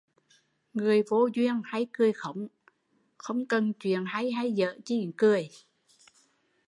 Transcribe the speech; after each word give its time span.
Người 0.73 1.01
vô 1.09 1.27
duyên, 1.33 1.61
hay 1.65 1.87
cười 1.93 2.13
khống, 2.13 2.47
không 3.17 3.45
cần 3.45 3.73
chuyện 3.73 4.05
hay 4.07 4.31
hay 4.31 4.53
dỡ 4.57 4.73
cũng 4.89 5.11
cười 5.17 5.49